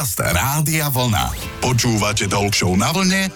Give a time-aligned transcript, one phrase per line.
[0.00, 1.28] Podcast Rádia Vlna.
[1.60, 3.28] Počúvate Talk na vlne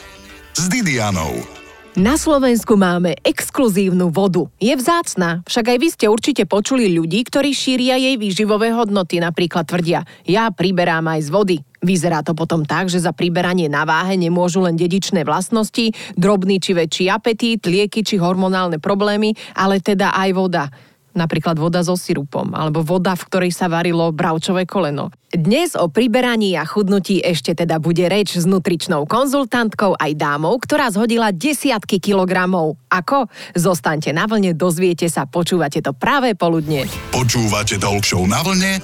[0.56, 1.44] s Didianou.
[1.93, 4.48] Na Slovensku máme exkluzívnu vodu.
[4.56, 9.21] Je vzácna, však aj vy ste určite počuli ľudí, ktorí šíria jej výživové hodnoty.
[9.21, 11.56] Napríklad tvrdia, ja priberám aj z vody.
[11.85, 16.72] Vyzerá to potom tak, že za priberanie na váhe nemôžu len dedičné vlastnosti, drobný či
[16.72, 20.72] väčší apetít, lieky či hormonálne problémy, ale teda aj voda
[21.14, 25.14] napríklad voda so sirupom, alebo voda, v ktorej sa varilo bravčové koleno.
[25.34, 30.91] Dnes o priberaní a chudnutí ešte teda bude reč s nutričnou konzultantkou aj dámou, ktorá
[30.95, 32.78] zhodila desiatky kilogramov.
[32.86, 33.27] Ako?
[33.55, 36.86] Zostaňte na vlne, dozviete sa, počúvate to práve poludne.
[37.10, 38.78] Počúvate Talk na vlne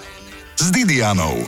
[0.59, 1.47] s Didianou.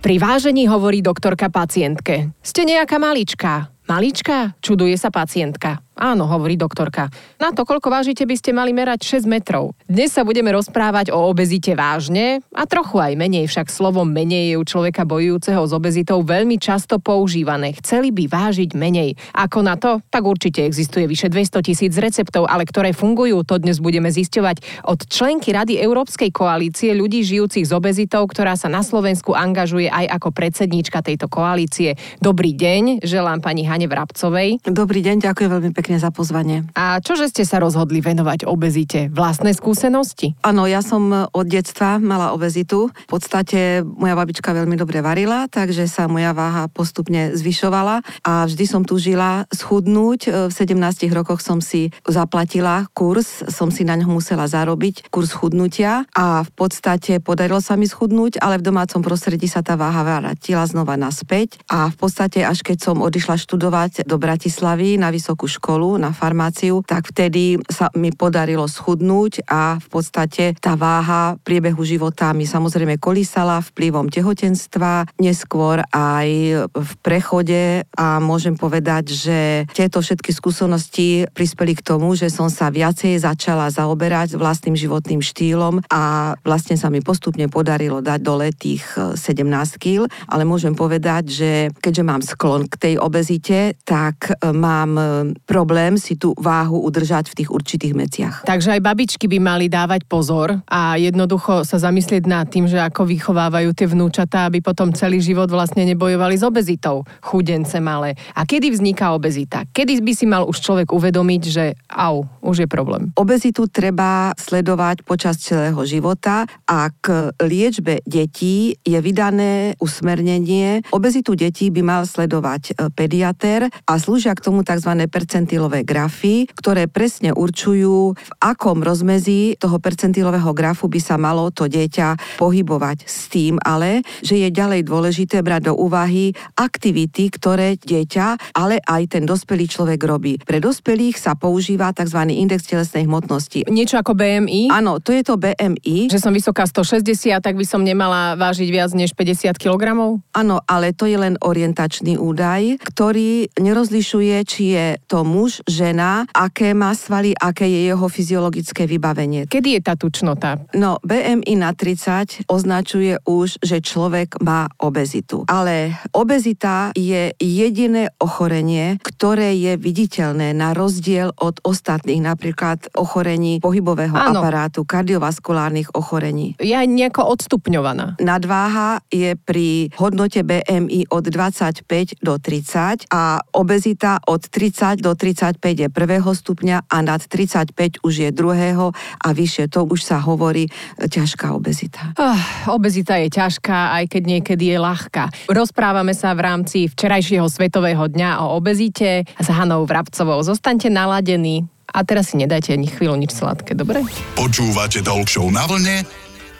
[0.00, 2.30] Pri vážení hovorí doktorka pacientke.
[2.38, 3.74] Ste nejaká maličká.
[3.86, 4.54] Maličká?
[4.62, 5.85] Čuduje sa pacientka.
[5.96, 7.08] Áno, hovorí doktorka.
[7.40, 9.72] Na to, koľko vážite, by ste mali merať 6 metrov.
[9.88, 14.56] Dnes sa budeme rozprávať o obezite vážne a trochu aj menej, však slovo menej je
[14.60, 17.72] u človeka bojujúceho s obezitou veľmi často používané.
[17.80, 19.16] Chceli by vážiť menej.
[19.32, 20.04] Ako na to?
[20.12, 25.00] Tak určite existuje vyše 200 tisíc receptov, ale ktoré fungujú, to dnes budeme zisťovať od
[25.08, 30.28] členky Rady Európskej koalície ľudí žijúcich s obezitou, ktorá sa na Slovensku angažuje aj ako
[30.28, 31.96] predsedníčka tejto koalície.
[32.20, 34.60] Dobrý deň, želám pani Hane Vrabcovej.
[34.68, 36.66] Dobrý deň, ďakujem veľmi pekne pekne za pozvanie.
[36.74, 39.06] A čože ste sa rozhodli venovať obezite?
[39.06, 40.34] Vlastné skúsenosti?
[40.42, 42.90] Áno, ja som od detstva mala obezitu.
[42.90, 48.66] V podstate moja babička veľmi dobre varila, takže sa moja váha postupne zvyšovala a vždy
[48.66, 50.50] som tu žila schudnúť.
[50.50, 50.74] V 17
[51.14, 56.50] rokoch som si zaplatila kurz, som si na ňo musela zarobiť, kurz chudnutia a v
[56.50, 61.62] podstate podarilo sa mi schudnúť, ale v domácom prostredí sa tá váha vrátila znova naspäť
[61.70, 66.08] a v podstate až keď som odišla študovať do Bratislavy na vysokú školu, školu na
[66.16, 72.48] farmáciu, tak vtedy sa mi podarilo schudnúť a v podstate tá váha priebehu života mi
[72.48, 76.28] samozrejme kolísala vplyvom tehotenstva, neskôr aj
[76.72, 79.38] v prechode a môžem povedať, že
[79.76, 85.84] tieto všetky skúsenosti prispeli k tomu, že som sa viacej začala zaoberať vlastným životným štýlom
[85.92, 89.44] a vlastne sa mi postupne podarilo dať dole tých 17
[89.76, 91.50] kg, ale môžem povedať, že
[91.84, 94.96] keďže mám sklon k tej obezite, tak mám
[95.44, 98.34] problém problém si tú váhu udržať v tých určitých meciach.
[98.46, 103.02] Takže aj babičky by mali dávať pozor a jednoducho sa zamyslieť nad tým, že ako
[103.02, 107.02] vychovávajú tie vnúčatá, aby potom celý život vlastne nebojovali s obezitou.
[107.18, 108.14] Chudence malé.
[108.38, 109.66] A kedy vzniká obezita?
[109.74, 113.10] Kedy by si mal už človek uvedomiť, že au, už je problém?
[113.18, 120.86] Obezitu treba sledovať počas celého života a k liečbe detí je vydané usmernenie.
[120.94, 124.94] Obezitu detí by mal sledovať e, pediatér a slúžia k tomu tzv.
[125.10, 131.48] percenty percentilové grafy, ktoré presne určujú, v akom rozmezí toho percentílového grafu by sa malo
[131.48, 133.08] to dieťa pohybovať.
[133.08, 139.16] S tým ale, že je ďalej dôležité brať do úvahy aktivity, ktoré dieťa, ale aj
[139.16, 140.36] ten dospelý človek robí.
[140.36, 142.20] Pre dospelých sa používa tzv.
[142.28, 143.64] index telesnej hmotnosti.
[143.72, 144.68] Niečo ako BMI?
[144.68, 146.12] Áno, to je to BMI.
[146.12, 150.20] Že som vysoká 160, tak by som nemala vážiť viac než 50 kg?
[150.36, 156.26] Áno, ale to je len orientačný údaj, ktorý nerozlišuje, či je to muž muž, žena,
[156.34, 159.46] aké má svaly, aké je jeho fyziologické vybavenie.
[159.46, 160.58] Kedy je tá tučnota?
[160.74, 165.46] No, BMI na 30 označuje už, že človek má obezitu.
[165.46, 174.18] Ale obezita je jediné ochorenie, ktoré je viditeľné na rozdiel od ostatných, napríklad ochorení pohybového
[174.18, 174.42] Áno.
[174.42, 176.58] aparátu, kardiovaskulárnych ochorení.
[176.58, 178.18] Je nejako odstupňovaná.
[178.18, 185.35] Nadváha je pri hodnote BMI od 25 do 30 a obezita od 30 do 30
[185.36, 190.16] 35 je prvého stupňa a nad 35 už je druhého a vyššie to už sa
[190.24, 190.70] hovorí e,
[191.04, 192.16] ťažká obezita.
[192.16, 195.52] Oh, obezita je ťažká, aj keď niekedy je ľahká.
[195.52, 200.40] Rozprávame sa v rámci včerajšieho Svetového dňa o obezite s Hanou Vrabcovou.
[200.40, 204.00] Zostaňte naladení a teraz si nedajte ani chvíľu nič sladké, dobre?
[204.34, 206.02] Počúvate Talk na vlne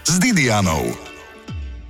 [0.05, 1.06] s Didianou.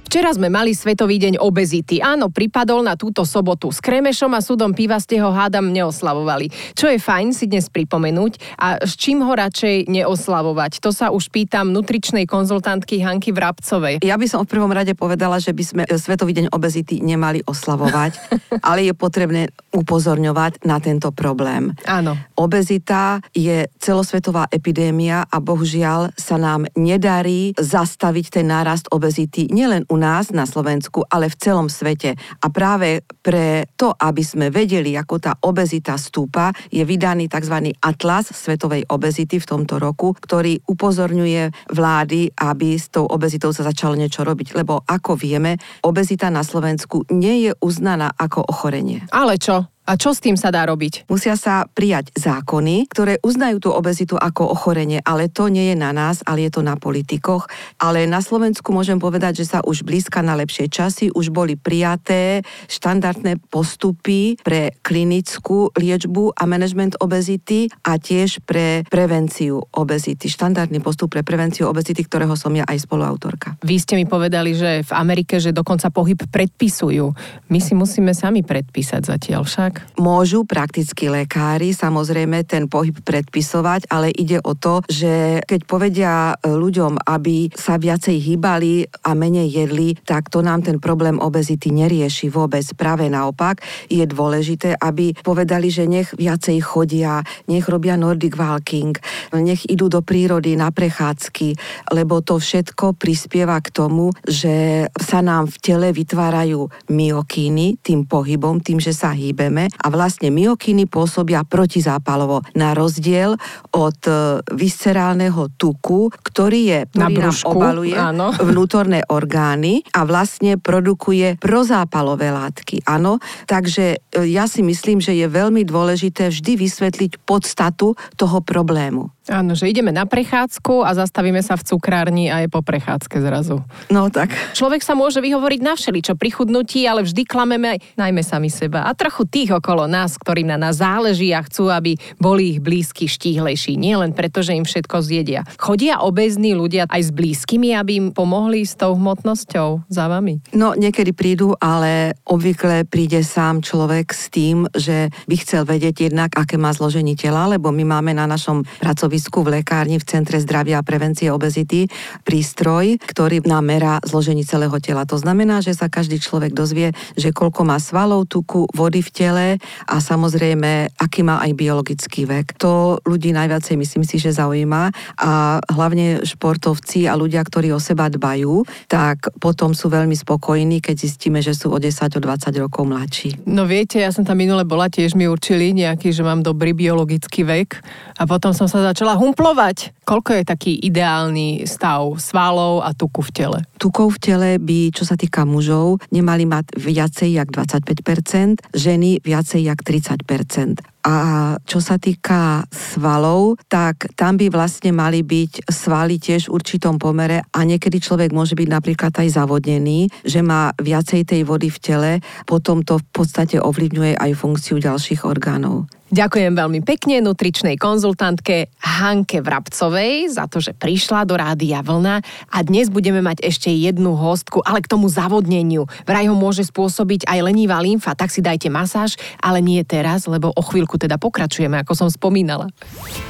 [0.07, 1.99] Včera sme mali Svetový deň obezity.
[1.99, 3.75] Áno, pripadol na túto sobotu.
[3.75, 6.47] S kremešom a súdom piva ste ho hádam neoslavovali.
[6.79, 10.79] Čo je fajn si dnes pripomenúť a s čím ho radšej neoslavovať?
[10.79, 14.07] To sa už pýtam nutričnej konzultantky Hanky Vrabcovej.
[14.07, 18.39] Ja by som v prvom rade povedala, že by sme Svetový deň obezity nemali oslavovať,
[18.71, 21.75] ale je potrebné upozorňovať na tento problém.
[21.83, 22.15] Áno.
[22.39, 29.96] Obezita je celosvetová epidémia a bohužiaľ sa nám nedarí zastaviť ten nárast obezity nielen u
[29.97, 32.15] nás na Slovensku, ale v celom svete.
[32.17, 37.75] A práve pre to, aby sme vedeli, ako tá obezita stúpa, je vydaný tzv.
[37.83, 43.99] Atlas svetovej obezity v tomto roku, ktorý upozorňuje vlády, aby s tou obezitou sa začalo
[43.99, 44.55] niečo robiť.
[44.57, 49.05] Lebo ako vieme, obezita na Slovensku nie je uznaná ako ochorenie.
[49.11, 49.76] Ale čo?
[49.87, 51.07] A čo s tým sa dá robiť?
[51.07, 55.95] Musia sa prijať zákony, ktoré uznajú tú obezitu ako ochorenie, ale to nie je na
[55.95, 57.47] nás, ale je to na politikoch.
[57.79, 62.43] Ale na Slovensku môžem povedať, že sa už blízka na lepšie časy, už boli prijaté
[62.67, 70.27] štandardné postupy pre klinickú liečbu a management obezity a tiež pre prevenciu obezity.
[70.27, 73.55] Štandardný postup pre prevenciu obezity, ktorého som ja aj spoluautorka.
[73.63, 77.07] Vy ste mi povedali, že v Amerike, že dokonca pohyb predpisujú.
[77.55, 80.01] My si musíme sami predpísať zatiaľ však tak?
[80.01, 86.49] Môžu praktickí lekári samozrejme ten pohyb predpisovať, ale ide o to, že keď povedia e,
[86.49, 92.33] ľuďom, aby sa viacej hýbali a menej jedli, tak to nám ten problém obezity nerieši
[92.33, 92.65] vôbec.
[92.77, 93.61] Práve naopak
[93.93, 98.97] je dôležité, aby povedali, že nech viacej chodia, nech robia Nordic walking,
[99.37, 101.57] nech idú do prírody na prechádzky,
[101.93, 108.63] lebo to všetko prispieva k tomu, že sa nám v tele vytvárajú myokíny tým pohybom,
[108.63, 113.35] tým, že sa hýbeme a vlastne myokiny pôsobia protizápalovo na rozdiel
[113.75, 118.31] od e, viscerálneho tuku, ktorý je, ktorý na brúšku, obaluje áno.
[118.51, 122.87] vnútorné orgány a vlastne produkuje prozápalové látky.
[122.87, 123.19] Áno,
[123.49, 129.16] takže e, ja si myslím, že je veľmi dôležité vždy vysvetliť podstatu toho problému.
[129.27, 133.59] Áno, že ideme na prechádzku a zastavíme sa v cukrárni a je po prechádzke zrazu.
[133.91, 134.31] No tak.
[134.55, 138.87] Človek sa môže vyhovoriť na všeličo pri chudnutí, ale vždy klameme aj najmä sami seba
[138.87, 143.11] a trochu tých okolo nás, ktorým na nás záleží a chcú, aby boli ich blízky
[143.11, 143.75] štíhlejší.
[143.75, 145.43] Nie len preto, že im všetko zjedia.
[145.59, 150.39] Chodia obezní ľudia aj s blízkymi, aby im pomohli s tou hmotnosťou za vami?
[150.55, 156.39] No, niekedy prídu, ale obvykle príde sám človek s tým, že by chcel vedieť jednak,
[156.39, 160.37] aké má zloženie tela, lebo my máme na našom pracovisku pracovisku v lekárni v Centre
[160.37, 161.89] zdravia a prevencie obezity
[162.21, 165.09] prístroj, ktorý nám merá zložení celého tela.
[165.09, 169.47] To znamená, že sa každý človek dozvie, že koľko má svalov, tuku, vody v tele
[169.89, 172.61] a samozrejme, aký má aj biologický vek.
[172.61, 178.13] To ľudí najviacej myslím si, že zaujíma a hlavne športovci a ľudia, ktorí o seba
[178.13, 182.85] dbajú, tak potom sú veľmi spokojní, keď zistíme, že sú o 10, o 20 rokov
[182.85, 183.49] mladší.
[183.49, 187.49] No viete, ja som tam minule bola, tiež mi určili nejaký, že mám dobrý biologický
[187.49, 187.81] vek
[188.21, 190.03] a potom som sa začala začala humplovať.
[190.03, 193.59] Koľko je taký ideálny stav svalov a tuku v tele?
[193.79, 199.63] Tukov v tele by, čo sa týka mužov, nemali mať viacej jak 25%, ženy viacej
[199.63, 200.83] jak 30%.
[201.07, 201.15] A
[201.63, 207.47] čo sa týka svalov, tak tam by vlastne mali byť svaly tiež v určitom pomere
[207.55, 212.13] a niekedy človek môže byť napríklad aj zavodnený, že má viacej tej vody v tele,
[212.43, 215.87] potom to v podstate ovplyvňuje aj funkciu ďalších orgánov.
[216.07, 222.59] Ďakujem veľmi pekne nutričnej konzultantke Hanke Vrabcovej za to, že prišla do Rádia Vlna a
[222.63, 225.91] dnes budeme mať ešte jednu hostku, ale k tomu zavodneniu.
[226.07, 230.55] Vraj ho môže spôsobiť aj lenivá lymfa, tak si dajte masáž, ale nie teraz, lebo
[230.55, 232.71] o chvíľku teda pokračujeme, ako som spomínala.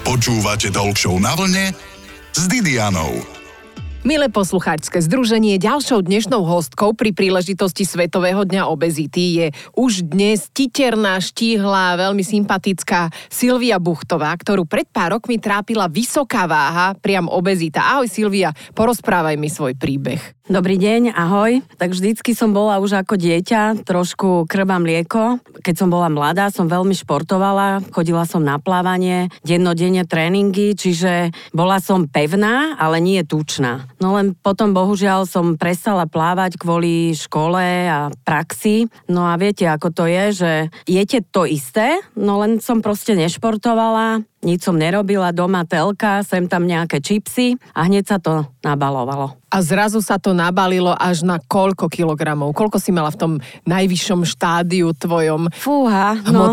[0.05, 1.73] Počúvate Talk na vlne
[2.37, 3.36] s Didianou.
[4.06, 11.19] Milé poslucháčske združenie, ďalšou dnešnou hostkou pri príležitosti Svetového dňa obezity je už dnes titerná,
[11.19, 17.99] štíhla, veľmi sympatická Silvia Buchtová, ktorú pred pár rokmi trápila vysoká váha, priam obezita.
[17.99, 20.36] Ahoj Silvia, porozprávaj mi svoj príbeh.
[20.46, 21.58] Dobrý deň, ahoj.
[21.75, 25.42] Tak vždycky som bola už ako dieťa, trošku krvá mlieko.
[25.59, 31.82] Keď som bola mladá, som veľmi športovala, chodila som na plávanie, dennodenne tréningy, čiže bola
[31.82, 33.90] som pevná, ale nie tučná.
[33.99, 38.87] No len potom bohužiaľ som prestala plávať kvôli škole a praxi.
[39.11, 40.52] No a viete, ako to je, že
[40.87, 46.71] jete to isté, no len som proste nešportovala, nič som nerobila, doma telka, sem tam
[46.71, 49.35] nejaké čipsy a hneď sa to nabalovalo.
[49.56, 52.52] A zrazu sa to nabalilo až na koľko kilogramov?
[52.52, 53.32] Koľko si mala v tom
[53.64, 56.52] najvyššom štádiu tvojom Fúha, no.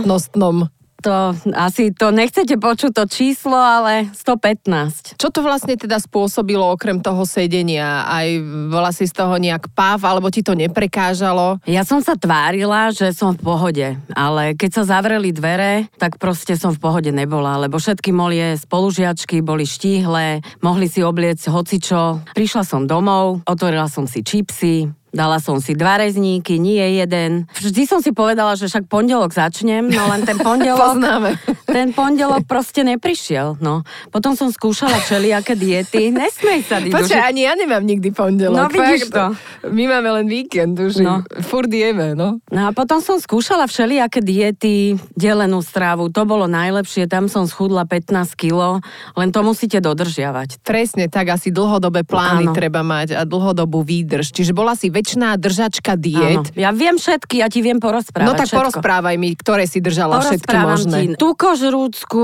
[1.03, 5.19] To asi to nechcete počuť to číslo, ale 115.
[5.19, 8.07] Čo to vlastne teda spôsobilo okrem toho sedenia?
[8.07, 8.27] Aj
[8.71, 11.59] bola si z toho nejak páv, alebo ti to neprekážalo?
[11.67, 16.55] Ja som sa tvárila, že som v pohode, ale keď sa zavreli dvere, tak proste
[16.55, 22.23] som v pohode nebola, lebo všetky moje spolužiačky boli štíhle, mohli si obliecť hocičo.
[22.31, 27.45] Prišla som domov, otvorila som si čipsy, Dala som si dva rezníky, nie jeden.
[27.53, 30.97] Vždy som si povedala, že však pondelok začnem, no len ten pondelok...
[30.97, 31.37] Poznáme.
[31.65, 33.57] Ten pondelok proste neprišiel.
[33.57, 33.81] No.
[34.09, 36.11] Potom som skúšala všelijaké diety.
[36.11, 36.93] Nesmej sa, Didu.
[36.95, 38.57] Počkaj, ani ja nemám nikdy pondelok.
[38.57, 39.15] No, vidíš fakt.
[39.15, 39.25] to.
[39.71, 40.99] My máme len víkend už.
[40.99, 41.23] No.
[41.41, 42.43] Furt jeme, no.
[42.47, 47.87] No a potom som skúšala všelijaké diety, delenú strávu, to bolo najlepšie, tam som schudla
[47.87, 48.83] 15 kg,
[49.15, 50.59] len to musíte dodržiavať.
[50.61, 52.55] Presne tak, asi dlhodobé plány Áno.
[52.55, 54.31] treba mať a dlhodobú výdrž.
[54.31, 56.43] Čiže bola si väčšiná držačka diet.
[56.43, 56.59] Áno.
[56.59, 58.59] Ja viem všetky, ja ti viem porozprávať No tak všetko.
[58.59, 60.97] porozprávaj mi, ktoré si držala všetky možné.
[61.03, 61.15] Ti
[61.53, 62.23] tukožrúcku.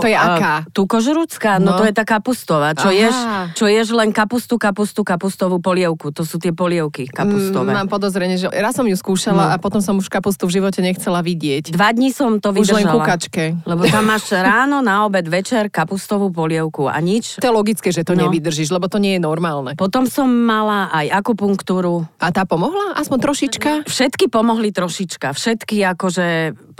[0.00, 0.64] To je aká?
[0.64, 1.76] Uh, tukožrúcka, no.
[1.76, 1.78] No.
[1.78, 2.72] to je tá kapustová.
[2.74, 2.96] Čo Aha.
[2.96, 3.16] ješ,
[3.54, 6.10] čo ješ len kapustu, kapustu, kapustovú polievku.
[6.10, 7.70] To sú tie polievky kapustové.
[7.70, 9.52] Mm, mám podozrenie, že raz som ju skúšala No.
[9.52, 11.70] a potom som už kapustu v živote nechcela vidieť.
[11.70, 12.94] Dva dní som to Už len vydržala.
[12.98, 13.44] kukačke.
[13.62, 17.36] Lebo tam máš ráno, na obed, večer kapustovú polievku a nič.
[17.38, 18.26] To je logické, že to No.
[18.26, 19.76] nevydržíš, lebo to nie je normálne.
[19.76, 22.08] Potom som mala aj akupunktúru.
[22.18, 22.96] A tá pomohla?
[22.96, 23.70] Aspoň trošička?
[23.86, 25.30] Všetky pomohli trošička.
[25.32, 26.26] Všetky akože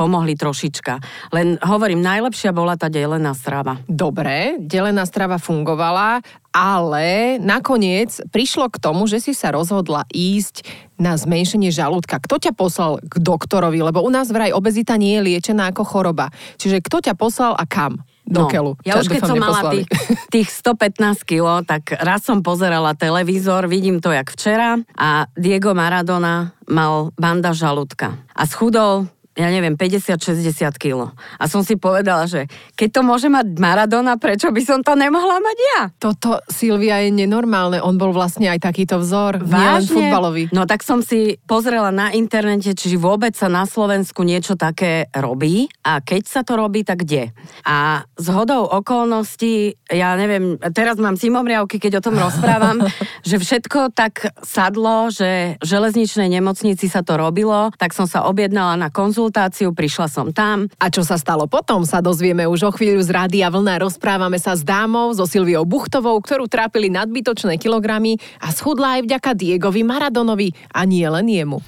[0.00, 0.96] pomohli trošička.
[1.36, 3.76] Len hovorím, najlepšia bola tá delená strava.
[3.84, 6.24] Dobre, delená strava fungovala,
[6.56, 10.64] ale nakoniec prišlo k tomu, že si sa rozhodla ísť
[10.96, 12.16] na zmenšenie žalúdka.
[12.16, 13.84] Kto ťa poslal k doktorovi?
[13.84, 16.32] Lebo u nás vraj obezita nie je liečená ako choroba.
[16.56, 18.00] Čiže kto ťa poslal a kam?
[18.30, 18.78] Do keľu.
[18.78, 19.88] No, Ja Ťa už keď som mala tých,
[20.30, 26.54] tých 115 kg, tak raz som pozerala televízor, vidím to jak včera a Diego Maradona
[26.70, 31.14] mal banda žalúdka a schudol ja neviem, 50-60 kg.
[31.38, 35.38] A som si povedala, že keď to môže mať Maradona, prečo by som to nemohla
[35.38, 35.80] mať ja?
[36.02, 37.78] Toto, Silvia, je nenormálne.
[37.78, 39.38] On bol vlastne aj takýto vzor.
[39.40, 40.42] Nielen futbalový.
[40.50, 45.70] No tak som si pozrela na internete, či vôbec sa na Slovensku niečo také robí
[45.86, 47.30] a keď sa to robí, tak kde.
[47.62, 52.82] A z hodou okolností, ja neviem, teraz mám zimomriavky, keď o tom rozprávam,
[53.22, 58.74] že všetko tak sadlo, že v železničnej nemocnici sa to robilo, tak som sa objednala
[58.74, 60.64] na konzultáciu, prišla som tam.
[60.80, 63.84] A čo sa stalo potom, sa dozvieme už o chvíľu z Rádia Vlna.
[63.84, 69.30] Rozprávame sa s dámou, so Silviou Buchtovou, ktorú trápili nadbytočné kilogramy a schudla aj vďaka
[69.36, 71.60] Diegovi Maradonovi a nie len jemu.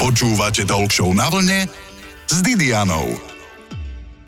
[0.00, 1.68] Počúvate Talk na vlne
[2.30, 3.34] s Didianou.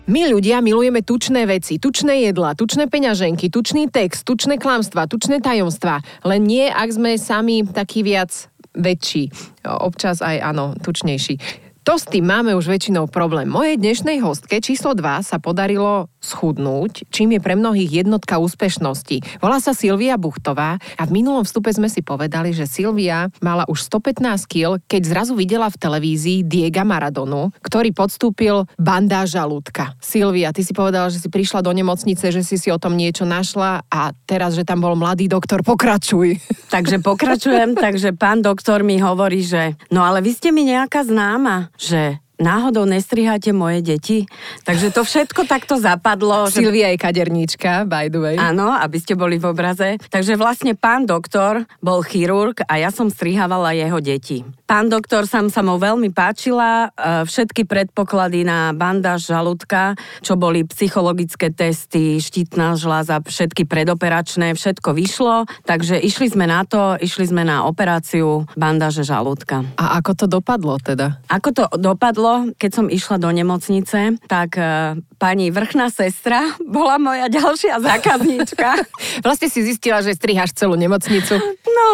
[0.07, 5.99] My ľudia milujeme tučné veci, tučné jedla, tučné peňaženky, tučný text, tučné klamstvá, tučné tajomstvá.
[6.23, 8.31] Len nie, ak sme sami takí viac
[8.71, 9.35] väčší.
[9.67, 11.66] Občas aj áno, tučnejší.
[11.87, 13.47] To s tým máme už väčšinou problém.
[13.47, 19.39] Mojej dnešnej hostke číslo 2 sa podarilo schudnúť, čím je pre mnohých jednotka úspešnosti.
[19.39, 23.87] Volá sa Silvia Buchtová a v minulom vstupe sme si povedali, že Silvia mala už
[23.87, 29.95] 115 kg, keď zrazu videla v televízii Diega Maradonu, ktorý podstúpil bandáž žalúdka.
[30.03, 33.23] Silvia, ty si povedala, že si prišla do nemocnice, že si si o tom niečo
[33.23, 36.41] našla a teraz, že tam bol mladý doktor, pokračuj.
[36.75, 41.71] Takže pokračujem, takže pán doktor mi hovorí, že no ale vy ste mi nejaká známa,
[41.79, 44.19] že náhodou nestriháte moje deti.
[44.65, 46.49] Takže to všetko takto zapadlo.
[46.49, 46.69] Že...
[46.69, 48.37] Silvia je kaderníčka, by the way.
[48.37, 49.97] Áno, aby ste boli v obraze.
[50.11, 54.45] Takže vlastne pán doktor bol chirurg a ja som strihávala jeho deti.
[54.67, 59.95] Pán doktor sam sa mu veľmi páčila, e, všetky predpoklady na bandáž žalúdka,
[60.27, 66.99] čo boli psychologické testy, štítna žláza, všetky predoperačné, všetko vyšlo, takže išli sme na to,
[66.99, 69.63] išli sme na operáciu bandáže žalúdka.
[69.79, 71.23] A ako to dopadlo teda?
[71.31, 72.26] Ako to dopadlo,
[72.59, 78.79] keď som išla do nemocnice, tak e, pani vrchná sestra bola moja ďalšia zákazníčka.
[79.27, 81.35] Vlastne si zistila, že striháš celú nemocnicu.
[81.67, 81.89] No,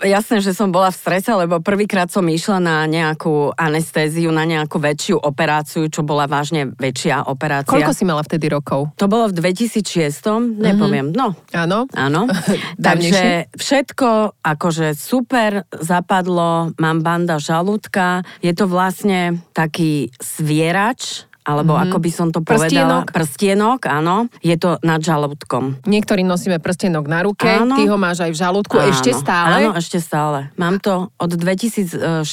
[0.00, 4.80] jasné, že som bola v strese, lebo prvýkrát som išla na nejakú anestéziu, na nejakú
[4.80, 7.68] väčšiu operáciu, čo bola vážne väčšia operácia.
[7.68, 8.88] Koľko si mala vtedy rokov?
[8.96, 10.24] To bolo v 2006,
[10.56, 11.36] nepoviem, no.
[11.52, 11.84] Áno?
[11.92, 12.24] Áno.
[12.88, 21.88] Takže všetko akože super zapadlo, mám banda žalúdka, je to vlastne taký svierač, alebo mm-hmm.
[21.88, 22.68] ako by som to povedala.
[22.68, 23.06] Prstienok?
[23.16, 24.28] Prstienok, áno.
[24.44, 25.80] Je to nad žalúdkom.
[25.88, 27.80] Niektorí nosíme prstenok na ruke, Áno.
[27.80, 29.64] ty ho máš aj v žalúdku, Áno, ešte stále.
[29.64, 30.52] Áno, ešte stále.
[30.60, 32.28] Mám to od 2006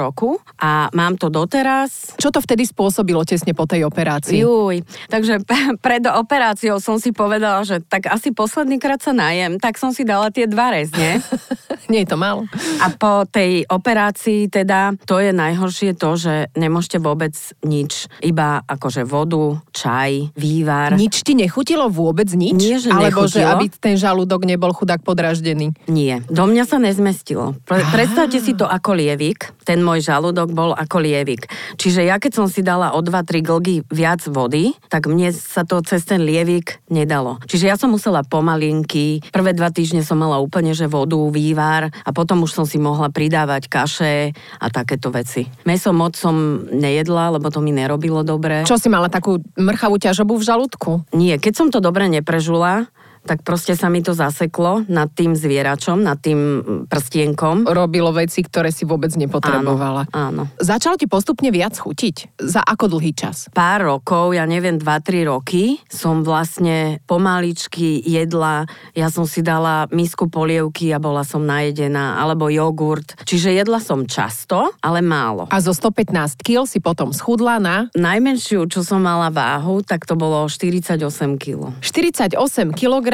[0.00, 2.16] roku a mám to doteraz.
[2.16, 4.40] Čo to vtedy spôsobilo tesne po tej operácii?
[4.40, 4.80] Juj,
[5.12, 5.44] takže
[5.84, 10.08] pred operáciou som si povedala, že tak asi posledný krát sa najem, tak som si
[10.08, 11.20] dala tie dva rezne.
[11.92, 12.48] Nie je to málo.
[12.80, 19.02] A po tej operácii teda, to je najhoršie to, že nemôžete vôbec nič, iba akože
[19.02, 20.94] vodu, čaj, vývar.
[20.94, 22.54] Nič ti nechutilo vôbec nič?
[22.54, 23.50] Nie, že Alebo že nechutilo.
[23.58, 25.74] aby ten žalúdok nebol chudák podraždený?
[25.90, 27.58] Nie, do mňa sa nezmestilo.
[27.66, 29.50] Pre, predstavte si to ako lievik.
[29.64, 31.48] Ten môj žalúdok bol ako lievik.
[31.80, 35.80] Čiže ja keď som si dala o 2-3 glgy viac vody, tak mne sa to
[35.80, 37.40] cez ten lievik nedalo.
[37.48, 39.24] Čiže ja som musela pomalinky.
[39.32, 43.08] Prvé dva týždne som mala úplne, že vodu, vývar a potom už som si mohla
[43.08, 45.48] pridávať kaše a takéto veci.
[45.64, 48.66] Meso moc som nejedla, lebo to mi nerobilo dobre.
[48.66, 50.90] Čo si mala takú mrchavú ťažobu v žalúdku?
[51.14, 52.90] Nie, keď som to dobre neprežula,
[53.24, 56.40] tak proste sa mi to zaseklo nad tým zvieračom, nad tým
[56.88, 57.64] prstienkom.
[57.64, 60.06] Robilo veci, ktoré si vôbec nepotrebovala.
[60.12, 60.52] Áno, áno.
[60.60, 62.36] Začalo ti postupne viac chutiť?
[62.36, 63.48] Za ako dlhý čas?
[63.50, 70.28] Pár rokov, ja neviem, 2-3 roky, som vlastne pomaličky jedla, ja som si dala misku
[70.28, 73.16] polievky a bola som najedená, alebo jogurt.
[73.24, 75.48] Čiže jedla som často, ale málo.
[75.48, 80.18] A zo 115 kg si potom schudla na Najmenšiu, čo som mala váhu, tak to
[80.18, 80.98] bolo 48
[81.40, 81.72] kg.
[81.80, 82.36] 48
[82.74, 83.13] kg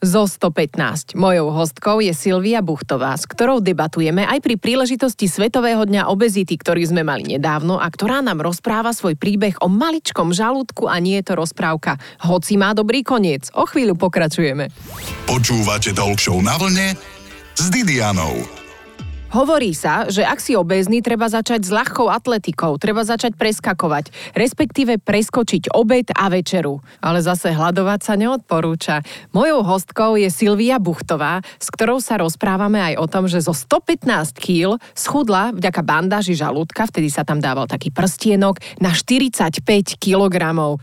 [0.00, 1.12] zo 115.
[1.12, 6.88] Mojou hostkou je Silvia Buchtová, s ktorou debatujeme aj pri príležitosti Svetového dňa obezity, ktorý
[6.88, 11.28] sme mali nedávno a ktorá nám rozpráva svoj príbeh o maličkom žalúdku a nie je
[11.28, 12.00] to rozprávka.
[12.24, 13.52] Hoci má dobrý koniec.
[13.52, 14.72] O chvíľu pokračujeme.
[15.28, 16.96] Počúvate Talk na vlne
[17.60, 18.55] s Didianou.
[19.36, 24.96] Hovorí sa, že ak si obézny, treba začať s ľahkou atletikou, treba začať preskakovať, respektíve
[24.96, 26.80] preskočiť obed a večeru.
[27.04, 29.04] Ale zase hľadovať sa neodporúča.
[29.36, 34.40] Mojou hostkou je Silvia Buchtová, s ktorou sa rozprávame aj o tom, že zo 115
[34.40, 39.60] kg schudla vďaka bandáži žalúdka, vtedy sa tam dával taký prstienok, na 45
[40.00, 40.36] kg.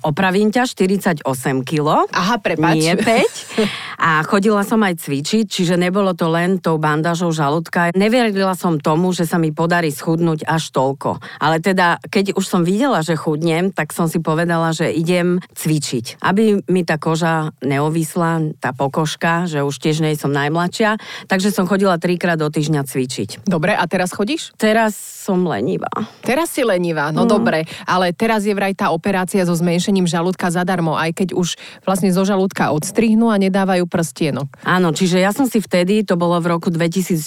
[0.05, 1.25] Opravím ťa, 48
[1.65, 2.05] kg.
[2.05, 2.77] Aha, prepač.
[2.77, 3.65] Nie 5.
[4.03, 7.95] A chodila som aj cvičiť, čiže nebolo to len tou bandážou žalúdka.
[7.95, 11.23] Neverila som tomu, že sa mi podarí schudnúť až toľko.
[11.39, 16.19] Ale teda, keď už som videla, že chudnem, tak som si povedala, že idem cvičiť.
[16.19, 20.99] Aby mi tá koža neovisla, tá pokožka, že už tiež nie som najmladšia.
[21.31, 23.47] Takže som chodila trikrát do týždňa cvičiť.
[23.47, 24.51] Dobre, a teraz chodíš?
[24.59, 25.87] Teraz som lenivá.
[26.19, 27.29] Teraz si lenivá, no mm.
[27.31, 31.55] dobre, ale teraz je vraj tá operácia so zmenšením žalúdka zadarmo, aj keď už
[31.87, 34.51] vlastne zo žalúdka odstrihnú a nedávajú prstienok.
[34.67, 37.23] Áno, čiže ja som si vtedy, to bolo v roku 2006,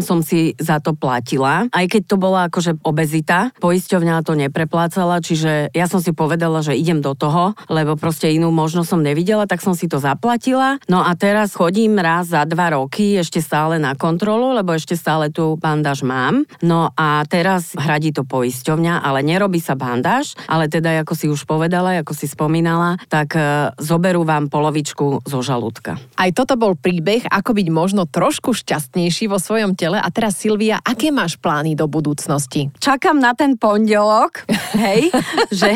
[0.00, 5.72] som si za to platila, aj keď to bola akože obezita, poisťovňa to nepreplácala, čiže
[5.72, 9.64] ja som si povedala, že idem do toho, lebo proste inú možnosť som nevidela, tak
[9.64, 10.76] som si to zaplatila.
[10.86, 15.32] No a teraz chodím raz za dva roky ešte stále na kontrolu, lebo ešte stále
[15.32, 16.44] tu bandáž mám.
[16.60, 21.48] No a teraz hradí to poisťovňa, ale nerobí sa bandáž, ale teda ako si už
[21.48, 25.96] povedala, ako si spomínala, tak e, zoberú vám polovičku zo žalúdka.
[26.18, 29.96] Aj toto bol príbeh, ako byť možno trošku šťastnejší vo svojom tele.
[29.96, 32.68] A teraz Silvia, aké máš plány do budúcnosti?
[32.78, 34.44] Čakám na ten pondelok,
[34.76, 35.10] hej,
[35.60, 35.70] že,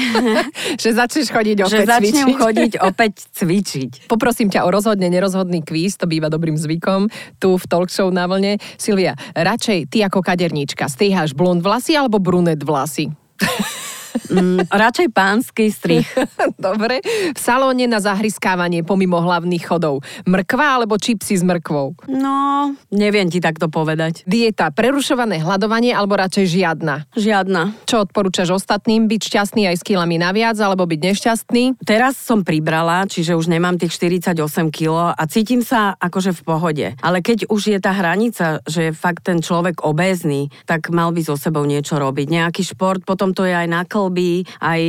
[0.79, 2.41] Že začneš chodiť že opäť začnem cvičiť?
[2.43, 3.91] chodiť opäť cvičiť.
[4.11, 8.27] Poprosím ťa o rozhodne nerozhodný kvíz, to býva dobrým zvykom tu v talk show na
[8.27, 8.59] vlne.
[8.77, 13.11] Silvia, radšej ty ako kaderníčka, striháš blond vlasy alebo brunet vlasy?
[14.31, 16.07] Mm, radšej pánsky strih.
[16.59, 17.03] Dobre.
[17.35, 20.07] V salóne na zahryskávanie pomimo hlavných chodov.
[20.25, 22.07] Mrkva alebo čipsy s mrkvou?
[22.09, 24.23] No, neviem ti takto povedať.
[24.25, 27.11] Dieta, prerušované hľadovanie alebo radšej žiadna?
[27.19, 27.87] Žiadna.
[27.87, 29.11] Čo odporúčaš ostatným?
[29.11, 31.83] Byť šťastný aj s kilami naviac alebo byť nešťastný?
[31.83, 34.39] Teraz som pribrala, čiže už nemám tých 48
[34.71, 36.87] kg a cítim sa akože v pohode.
[37.03, 41.21] Ale keď už je tá hranica, že je fakt ten človek obézny, tak mal by
[41.25, 42.27] so sebou niečo robiť.
[42.31, 44.83] Nejaký šport, potom to je aj na klby, aj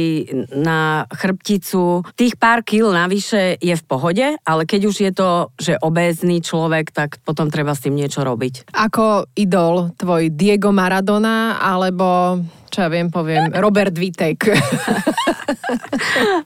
[0.51, 2.03] na chrbticu.
[2.19, 6.91] Tých pár kil navyše je v pohode, ale keď už je to, že obézny človek,
[6.91, 8.75] tak potom treba s tým niečo robiť.
[8.75, 12.39] Ako idol tvoj Diego Maradona alebo
[12.75, 14.51] čo ja viem, poviem, Robert Vitek.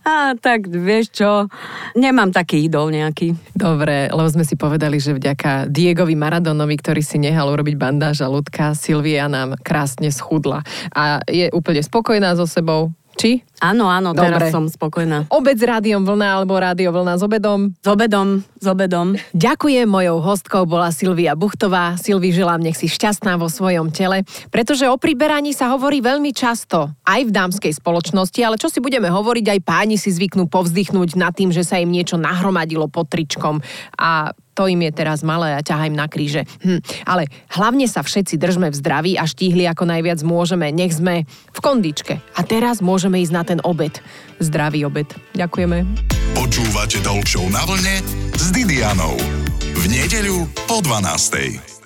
[0.06, 1.50] A tak vieš čo,
[1.98, 3.34] nemám taký idol nejaký.
[3.58, 8.78] Dobre, lebo sme si povedali, že vďaka Diegovi Maradonovi, ktorý si nehal urobiť bandáž žalúdka,
[8.78, 10.62] Silvia nám krásne schudla.
[10.94, 12.94] A je úplne spokojná so sebou.
[13.20, 13.44] Či?
[13.60, 14.32] Áno, áno, Dobre.
[14.32, 15.28] teraz som spokojná.
[15.28, 17.76] Obed s rádiom vlna alebo rádio vlna s obedom.
[17.76, 19.16] S obedom, s obedom.
[19.32, 21.96] Ďakujem, mojou hostkou bola Silvia Buchtová.
[21.96, 26.92] Silvi, želám, nech si šťastná vo svojom tele, pretože o priberaní sa hovorí veľmi často,
[27.08, 31.32] aj v dámskej spoločnosti, ale čo si budeme hovoriť, aj páni si zvyknú povzdychnúť nad
[31.32, 33.64] tým, že sa im niečo nahromadilo pod tričkom
[33.96, 36.44] a to im je teraz malé a ťahá im na kríže.
[36.60, 36.84] Hm.
[37.08, 40.68] Ale hlavne sa všetci držme v zdraví a štíhli ako najviac môžeme.
[40.76, 41.24] Nech sme
[41.56, 42.20] v kondičke.
[42.36, 44.04] A teraz môžeme ísť na ten obed.
[44.44, 45.08] Zdravý obed.
[45.32, 46.19] Ďakujeme.
[46.40, 48.00] Počúvate Talk na vlne
[48.32, 49.20] s Didianou.
[49.76, 51.79] V nedeľu po 12.